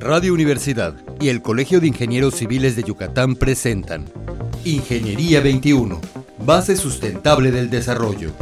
[0.00, 4.04] Radio Universidad y el Colegio de Ingenieros Civiles de Yucatán presentan
[4.64, 6.00] Ingeniería 21,
[6.38, 8.32] base sustentable del desarrollo.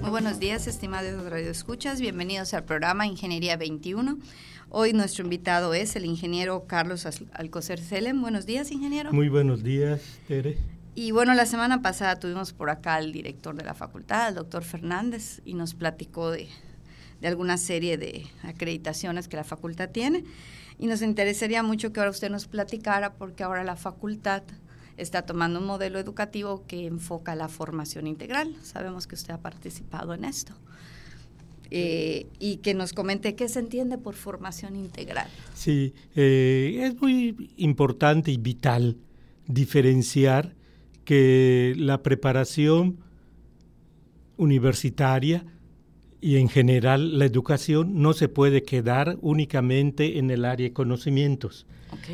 [0.00, 2.00] Muy buenos días, estimados radioescuchas.
[2.00, 4.18] Bienvenidos al programa Ingeniería 21.
[4.68, 8.22] Hoy nuestro invitado es el ingeniero Carlos Alcocer Celem.
[8.22, 9.12] Buenos días, ingeniero.
[9.12, 10.56] Muy buenos días, Tere.
[10.96, 14.62] Y bueno, la semana pasada tuvimos por acá al director de la facultad, el doctor
[14.62, 16.48] Fernández, y nos platicó de,
[17.24, 20.24] alguna serie de acreditaciones que la facultad tiene.
[20.78, 24.44] Y nos interesaría mucho que ahora usted nos platicara, porque ahora la facultad
[24.96, 28.54] está tomando un modelo educativo que enfoca la formación integral.
[28.62, 30.52] Sabemos que usted ha participado en esto.
[31.70, 35.28] Eh, y que nos comente qué se entiende por formación integral.
[35.54, 38.96] Sí, eh, es muy importante y vital
[39.48, 40.54] diferenciar
[41.04, 42.98] que la preparación
[44.36, 45.44] universitaria
[46.20, 51.66] y en general la educación no se puede quedar únicamente en el área de conocimientos.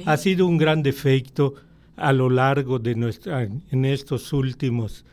[0.04, 1.54] Ha sido un gran defecto
[1.96, 5.04] a lo largo de nuestra, en estos últimos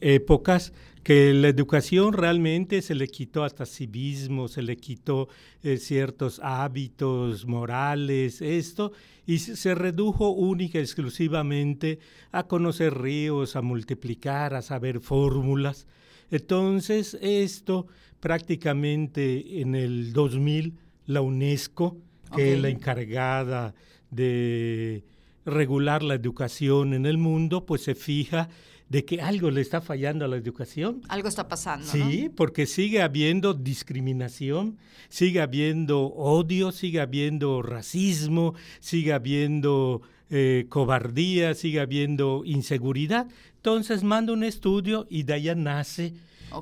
[0.00, 5.28] épocas que la educación realmente se le quitó hasta civismo, se le quitó
[5.62, 8.92] eh, ciertos hábitos morales, esto,
[9.26, 11.98] y se redujo única y exclusivamente
[12.32, 15.86] a conocer ríos, a multiplicar, a saber fórmulas.
[16.30, 17.86] Entonces, esto
[18.20, 20.74] prácticamente en el 2000,
[21.06, 21.96] la UNESCO,
[22.34, 23.74] que es la encargada
[24.10, 25.04] de
[25.48, 28.48] regular la educación en el mundo, pues se fija
[28.88, 31.02] de que algo le está fallando a la educación.
[31.08, 31.86] Algo está pasando.
[31.86, 41.54] Sí, porque sigue habiendo discriminación, sigue habiendo odio, sigue habiendo racismo, sigue habiendo eh, cobardía,
[41.54, 43.28] sigue habiendo inseguridad.
[43.56, 46.14] Entonces manda un estudio y de allá nace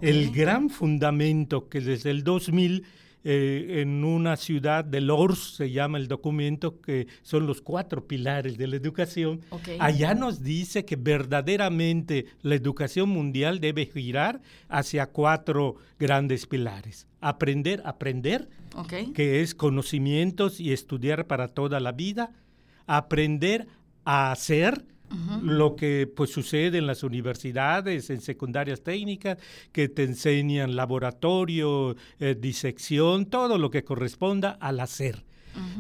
[0.03, 2.84] el gran fundamento que desde el 2000
[3.28, 8.56] eh, en una ciudad de Lors, se llama el documento, que son los cuatro pilares
[8.56, 9.40] de la educación.
[9.80, 17.08] Allá nos dice que verdaderamente la educación mundial debe girar hacia cuatro grandes pilares.
[17.20, 18.48] Aprender, aprender,
[19.12, 22.30] que es conocimientos y estudiar para toda la vida.
[22.86, 23.67] Aprender
[24.05, 24.84] a hacer,
[25.42, 29.39] lo que pues sucede en las universidades, en secundarias técnicas,
[29.72, 35.24] que te enseñan laboratorio, eh, disección, todo lo que corresponda al hacer.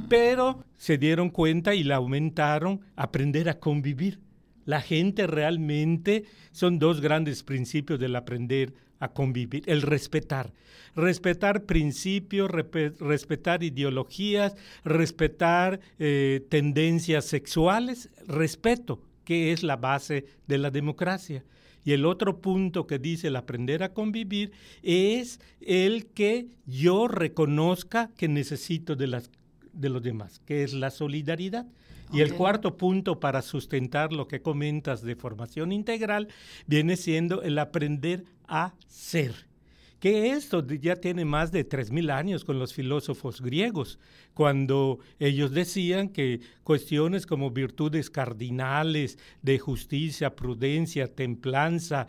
[0.08, 4.20] Pero se dieron cuenta y la aumentaron, aprender a convivir.
[4.64, 10.54] La gente realmente son dos grandes principios del aprender a convivir, el respetar.
[10.94, 20.70] Respetar principios, respetar ideologías, respetar eh, tendencias sexuales, respeto que es la base de la
[20.70, 21.44] democracia.
[21.84, 28.10] Y el otro punto que dice el aprender a convivir es el que yo reconozca
[28.16, 29.30] que necesito de, las,
[29.72, 31.66] de los demás, que es la solidaridad.
[32.12, 36.28] Y el cuarto punto para sustentar lo que comentas de formación integral
[36.66, 39.46] viene siendo el aprender a ser
[40.06, 43.98] que esto ya tiene más de 3.000 años con los filósofos griegos,
[44.34, 52.06] cuando ellos decían que cuestiones como virtudes cardinales de justicia, prudencia, templanza,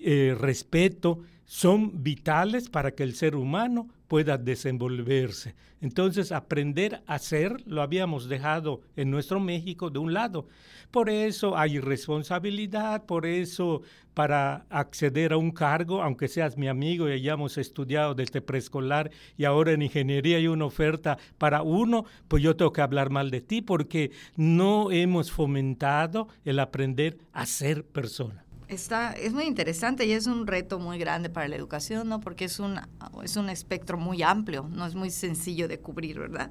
[0.00, 5.54] eh, respeto, son vitales para que el ser humano pueda desenvolverse.
[5.80, 10.46] Entonces, aprender a ser lo habíamos dejado en nuestro México de un lado.
[10.90, 13.82] Por eso hay responsabilidad, por eso
[14.14, 19.44] para acceder a un cargo, aunque seas mi amigo y hayamos estudiado desde preescolar y
[19.44, 23.42] ahora en ingeniería hay una oferta para uno, pues yo tengo que hablar mal de
[23.42, 28.45] ti porque no hemos fomentado el aprender a ser persona.
[28.68, 32.20] Está, es muy interesante y es un reto muy grande para la educación, ¿no?
[32.20, 32.80] Porque es un,
[33.22, 36.50] es un espectro muy amplio, no es muy sencillo de cubrir, ¿verdad?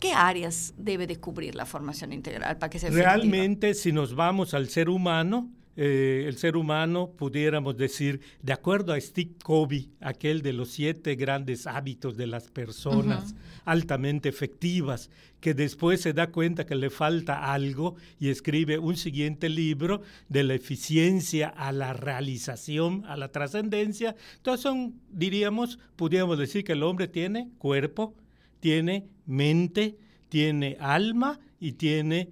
[0.00, 4.54] ¿Qué áreas debe de cubrir la formación integral para que sea Realmente, si nos vamos
[4.54, 10.42] al ser humano, eh, el ser humano, pudiéramos decir, de acuerdo a Steve Covey, aquel
[10.42, 13.34] de los siete grandes hábitos de las personas
[13.64, 15.10] altamente efectivas,
[15.40, 20.44] que después se da cuenta que le falta algo y escribe un siguiente libro de
[20.44, 24.14] la eficiencia a la realización, a la trascendencia.
[24.36, 28.14] Entonces son, diríamos, pudiéramos decir que el hombre tiene cuerpo,
[28.60, 29.96] tiene mente,
[30.28, 32.30] tiene alma y tiene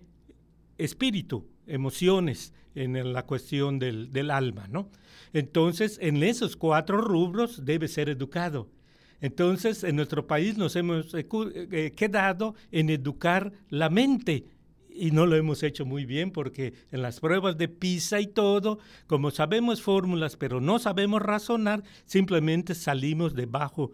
[0.78, 4.90] espíritu, emociones en la cuestión del, del alma, ¿no?
[5.32, 8.68] Entonces, en esos cuatro rubros debe ser educado.
[9.20, 14.46] Entonces, en nuestro país nos hemos eh, quedado en educar la mente
[14.92, 18.78] y no lo hemos hecho muy bien porque en las pruebas de PISA y todo,
[19.06, 23.92] como sabemos fórmulas pero no sabemos razonar, simplemente salimos debajo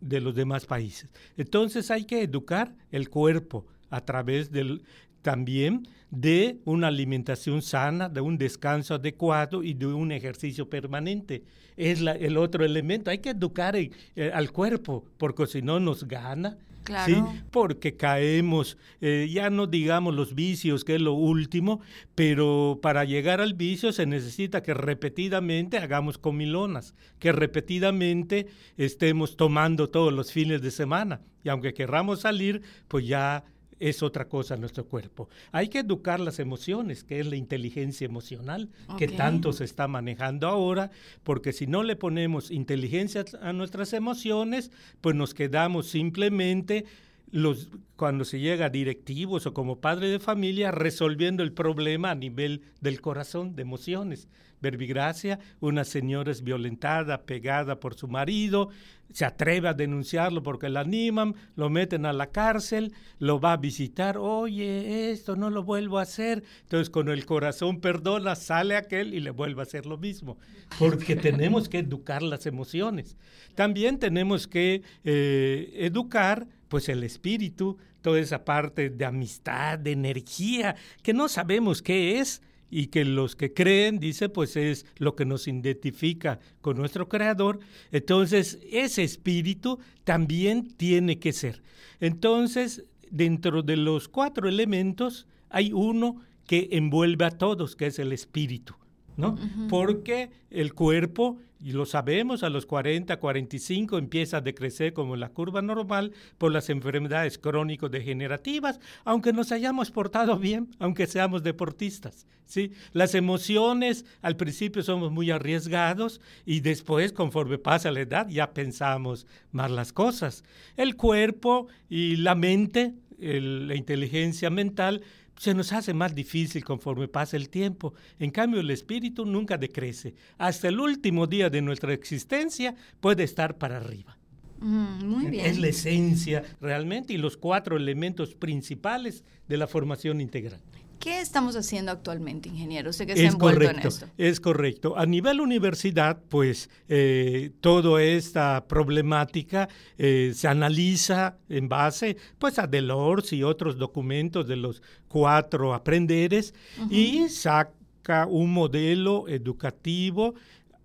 [0.00, 1.10] de los demás países.
[1.36, 4.82] Entonces hay que educar el cuerpo a través del
[5.22, 11.42] también de una alimentación sana, de un descanso adecuado y de un ejercicio permanente.
[11.76, 13.10] Es el otro elemento.
[13.10, 13.90] Hay que educar eh,
[14.32, 16.58] al cuerpo, porque si no nos gana
[17.06, 17.16] ¿sí?
[17.50, 21.80] Porque caemos, eh, ya no digamos los vicios, que es lo último,
[22.14, 29.88] pero para llegar al vicio se necesita que repetidamente hagamos comilonas, que repetidamente estemos tomando
[29.90, 31.20] todos los fines de semana.
[31.44, 33.44] Y aunque querramos salir, pues ya
[33.78, 35.28] es otra cosa nuestro cuerpo.
[35.52, 40.48] Hay que educar las emociones, que es la inteligencia emocional, que tanto se está manejando
[40.48, 40.90] ahora,
[41.22, 44.70] porque si no le ponemos inteligencia a nuestras emociones,
[45.00, 46.86] pues nos quedamos simplemente
[47.30, 52.14] los, cuando se llega a directivos o como padre de familia resolviendo el problema a
[52.14, 54.28] nivel del corazón, de emociones.
[54.60, 58.70] Verbigracia, una señora es violentada, pegada por su marido,
[59.12, 63.56] se atreve a denunciarlo porque la animan, lo meten a la cárcel, lo va a
[63.56, 66.42] visitar, oye, esto no lo vuelvo a hacer.
[66.62, 70.38] Entonces con el corazón perdona, sale aquel y le vuelve a hacer lo mismo,
[70.78, 73.16] porque tenemos que educar las emociones.
[73.54, 80.76] También tenemos que eh, educar pues el espíritu, toda esa parte de amistad, de energía,
[81.02, 85.24] que no sabemos qué es, y que los que creen, dice, pues es lo que
[85.24, 87.60] nos identifica con nuestro Creador.
[87.92, 91.62] Entonces, ese espíritu también tiene que ser.
[92.00, 98.12] Entonces, dentro de los cuatro elementos, hay uno que envuelve a todos, que es el
[98.12, 98.74] espíritu.
[99.16, 99.36] ¿no?
[99.68, 105.30] Porque el cuerpo, y lo sabemos, a los 40, 45 empieza a decrecer como la
[105.30, 112.72] curva normal por las enfermedades crónico-degenerativas, aunque nos hayamos portado bien, aunque seamos deportistas, ¿sí?
[112.92, 119.26] Las emociones al principio somos muy arriesgados y después, conforme pasa la edad, ya pensamos
[119.50, 120.44] más las cosas.
[120.76, 125.02] El cuerpo y la mente, la inteligencia mental,
[125.38, 127.94] se nos hace más difícil conforme pasa el tiempo.
[128.18, 130.14] En cambio, el espíritu nunca decrece.
[130.36, 134.18] Hasta el último día de nuestra existencia puede estar para arriba.
[134.60, 135.46] Mm, muy bien.
[135.46, 140.60] Es la esencia realmente y los cuatro elementos principales de la formación integral.
[140.98, 142.90] ¿Qué estamos haciendo actualmente, ingeniero?
[142.90, 144.06] Usted que se ha envuelto correcto, en esto.
[144.18, 144.98] Es correcto.
[144.98, 152.66] A nivel universidad, pues eh, toda esta problemática eh, se analiza en base pues, a
[152.66, 156.54] Delors y otros documentos de los cuatro aprenderes
[156.90, 160.34] y saca un modelo educativo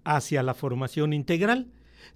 [0.04, 1.68] hacia la formación integral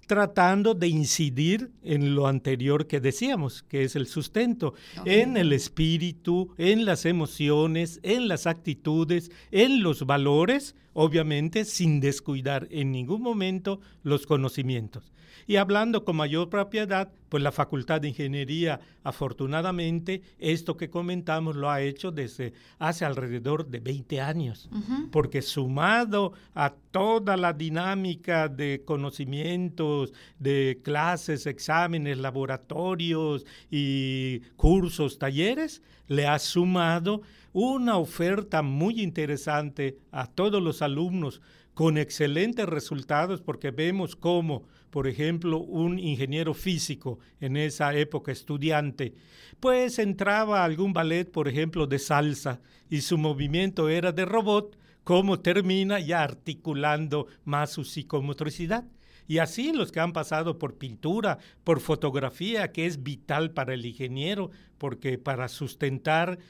[0.06, 4.74] tratando de incidir en lo anterior que decíamos, que es el sustento,
[5.04, 12.68] en el espíritu, en las emociones, en las actitudes, en los valores, obviamente sin descuidar
[12.70, 15.12] en ningún momento los conocimientos.
[15.46, 21.70] Y hablando con mayor propiedad, pues la Facultad de Ingeniería, afortunadamente, esto que comentamos lo
[21.70, 24.68] ha hecho desde hace alrededor de 20 años,
[25.10, 35.82] porque sumado a toda la dinámica de conocimientos, de clases, exámenes, laboratorios y cursos, talleres,
[36.06, 37.22] le ha sumado
[37.52, 41.40] una oferta muy interesante a todos los alumnos
[41.78, 49.14] con excelentes resultados porque vemos cómo, por ejemplo, un ingeniero físico en esa época estudiante,
[49.60, 52.60] pues entraba a algún ballet, por ejemplo, de salsa
[52.90, 58.84] y su movimiento era de robot, cómo termina ya articulando más su psicomotricidad.
[59.28, 63.86] Y así los que han pasado por pintura, por fotografía, que es vital para el
[63.86, 66.40] ingeniero, porque para sustentar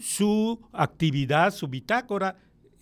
[0.00, 2.36] su actividad, su bitácora,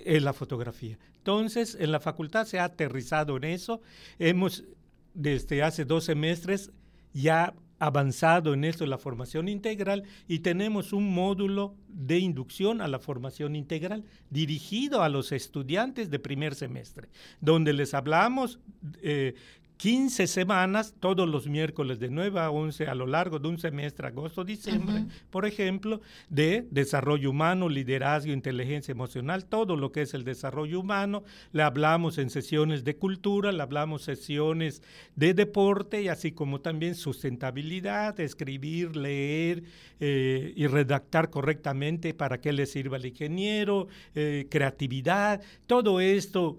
[0.08, 0.98] es la fotografía.
[1.18, 3.82] Entonces, en la facultad se ha aterrizado en eso.
[4.18, 4.64] Hemos,
[5.12, 6.72] desde hace dos semestres,
[7.12, 12.98] ya avanzado en esto, la formación integral, y tenemos un módulo de inducción a la
[12.98, 17.08] formación integral dirigido a los estudiantes de primer semestre,
[17.40, 18.58] donde les hablamos
[19.02, 19.34] eh,
[19.78, 24.08] 15 semanas, todos los miércoles de 9 a 11 a lo largo de un semestre,
[24.08, 30.25] agosto, diciembre, por ejemplo, de desarrollo humano, liderazgo, inteligencia emocional, todo lo que es el
[30.25, 31.23] desarrollo humano.
[31.52, 34.82] Le hablamos en sesiones de cultura, le hablamos sesiones
[35.14, 39.62] de deporte y así como también sustentabilidad, escribir, leer
[40.00, 46.58] eh, y redactar correctamente para que le sirva al ingeniero, eh, creatividad, todo esto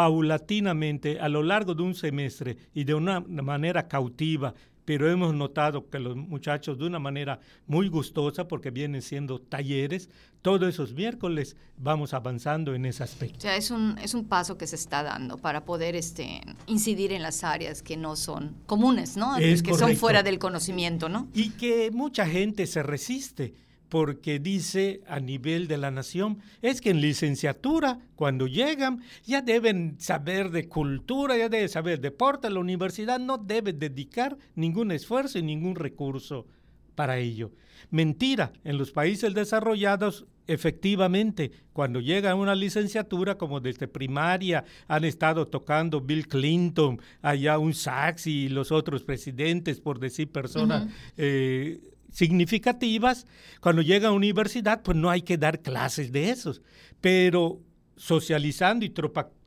[0.00, 4.54] paulatinamente a lo largo de un semestre y de una manera cautiva,
[4.86, 10.08] pero hemos notado que los muchachos de una manera muy gustosa, porque vienen siendo talleres,
[10.40, 13.36] todos esos miércoles vamos avanzando en ese aspecto.
[13.36, 17.12] O sea, es un, es un paso que se está dando para poder este, incidir
[17.12, 19.36] en las áreas que no son comunes, ¿no?
[19.36, 21.28] Es que son fuera del conocimiento, ¿no?
[21.34, 23.52] Y que mucha gente se resiste
[23.90, 29.96] porque dice a nivel de la nación, es que en licenciatura, cuando llegan, ya deben
[29.98, 35.42] saber de cultura, ya deben saber deporte, la universidad no debe dedicar ningún esfuerzo y
[35.42, 36.46] ningún recurso
[36.94, 37.50] para ello.
[37.90, 45.04] Mentira, en los países desarrollados, efectivamente, cuando llega a una licenciatura, como desde primaria han
[45.04, 50.86] estado tocando Bill Clinton, allá un sax y los otros presidentes, por decir personas
[52.10, 53.26] significativas,
[53.60, 56.62] cuando llega a universidad, pues no hay que dar clases de esos,
[57.00, 57.60] pero
[57.96, 58.92] socializando y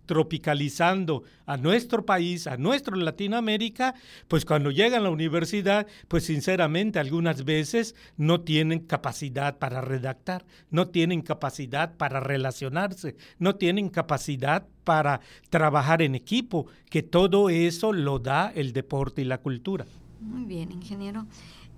[0.05, 3.95] tropicalizando a nuestro país, a nuestra Latinoamérica,
[4.27, 10.45] pues cuando llegan a la universidad, pues sinceramente algunas veces no tienen capacidad para redactar,
[10.69, 17.93] no tienen capacidad para relacionarse, no tienen capacidad para trabajar en equipo, que todo eso
[17.93, 19.85] lo da el deporte y la cultura.
[20.19, 21.25] Muy bien, ingeniero.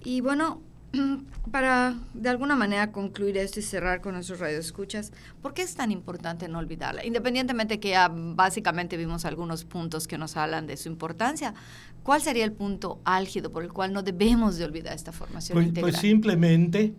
[0.03, 0.61] Y bueno,
[1.51, 5.11] para de alguna manera concluir esto y cerrar con nuestros radioescuchas,
[5.41, 7.05] ¿por qué es tan importante no olvidarla?
[7.05, 11.53] Independientemente que ya básicamente vimos algunos puntos que nos hablan de su importancia,
[12.03, 15.67] ¿cuál sería el punto álgido por el cual no debemos de olvidar esta formación pues,
[15.67, 15.91] integral?
[15.91, 16.93] Pues simplemente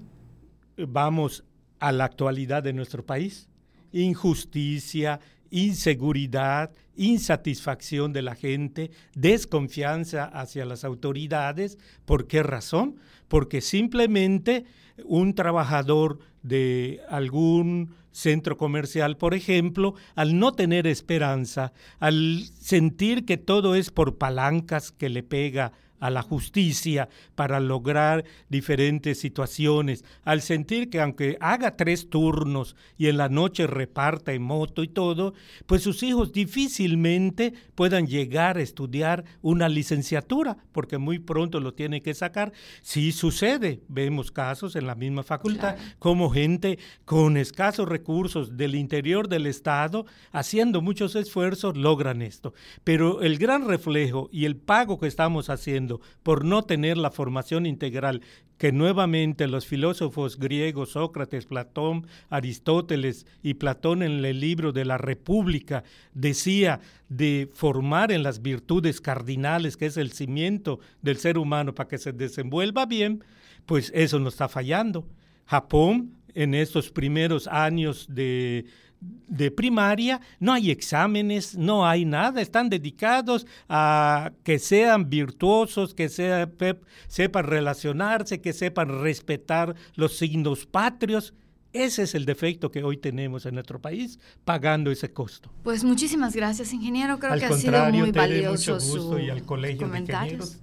[0.76, 1.45] eh, vamos
[1.78, 3.49] a la actualidad de nuestro país.
[3.93, 11.79] Injusticia, inseguridad, insatisfacción de la gente, desconfianza hacia las autoridades.
[12.05, 12.97] ¿Por qué razón?
[13.29, 14.65] Porque simplemente
[15.05, 23.37] un trabajador de algún centro comercial, por ejemplo, al no tener esperanza, al sentir que
[23.37, 30.43] todo es por palancas que le pega a la justicia para lograr diferentes situaciones, al
[30.43, 35.35] sentir que aunque haga tres turnos y en la noche reparta en moto y todo,
[35.67, 42.03] pues sus hijos difícilmente puedan llegar a estudiar una licenciatura, porque muy pronto lo tiene
[42.03, 42.53] que sacar.
[42.83, 49.29] Sí sucede, vemos casos en la misma facultad, como gente con escasos recursos del interior
[49.29, 52.55] del Estado, haciendo muchos esfuerzos, logran esto.
[52.85, 55.86] Pero el gran reflejo y el pago que estamos haciendo
[56.23, 58.23] por no tener la formación integral
[58.59, 64.99] que nuevamente los filósofos griegos Sócrates, Platón, Aristóteles y Platón en el libro de la
[64.99, 71.75] República decía de formar en las virtudes cardinales, que es el cimiento del ser humano
[71.75, 73.23] para que se desenvuelva bien,
[73.66, 75.07] pues eso no está fallando.
[75.45, 78.66] Japón en estos primeros años de,
[79.00, 86.09] de primaria, no hay exámenes, no hay nada, están dedicados a que sean virtuosos, que
[86.09, 91.35] sepan relacionarse, que sepan respetar los signos patrios.
[91.73, 95.50] Ese es el defecto que hoy tenemos en nuestro país, pagando ese costo.
[95.62, 97.19] Pues muchísimas gracias, ingeniero.
[97.19, 100.59] Creo que ha sido muy valioso mucho gusto y al colegio comentarios.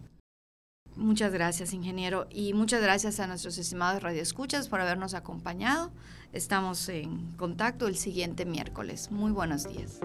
[0.95, 2.27] Muchas gracias, ingeniero.
[2.29, 5.91] Y muchas gracias a nuestros estimados radioescuchas por habernos acompañado.
[6.33, 9.09] Estamos en contacto el siguiente miércoles.
[9.11, 9.99] Muy buenos días.